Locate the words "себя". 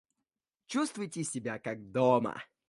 1.23-1.59